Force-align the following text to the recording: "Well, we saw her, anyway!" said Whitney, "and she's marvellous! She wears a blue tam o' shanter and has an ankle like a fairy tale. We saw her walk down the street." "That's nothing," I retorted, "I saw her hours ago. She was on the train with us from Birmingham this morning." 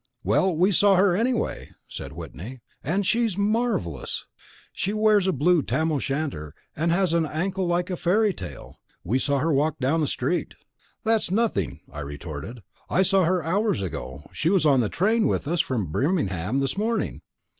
"Well, 0.23 0.55
we 0.55 0.71
saw 0.71 0.95
her, 0.95 1.15
anyway!" 1.15 1.73
said 1.87 2.11
Whitney, 2.13 2.61
"and 2.83 3.05
she's 3.05 3.37
marvellous! 3.37 4.25
She 4.73 4.93
wears 4.93 5.27
a 5.27 5.31
blue 5.31 5.61
tam 5.61 5.91
o' 5.91 5.99
shanter 5.99 6.55
and 6.75 6.91
has 6.91 7.13
an 7.13 7.27
ankle 7.27 7.67
like 7.67 7.91
a 7.91 7.95
fairy 7.95 8.33
tale. 8.33 8.79
We 9.03 9.19
saw 9.19 9.37
her 9.37 9.53
walk 9.53 9.77
down 9.77 10.01
the 10.01 10.07
street." 10.07 10.55
"That's 11.03 11.29
nothing," 11.29 11.81
I 11.93 11.99
retorted, 11.99 12.63
"I 12.89 13.03
saw 13.03 13.25
her 13.25 13.43
hours 13.43 13.83
ago. 13.83 14.23
She 14.31 14.49
was 14.49 14.65
on 14.65 14.79
the 14.79 14.89
train 14.89 15.27
with 15.27 15.47
us 15.47 15.61
from 15.61 15.91
Birmingham 15.91 16.57
this 16.57 16.79
morning." 16.79 17.21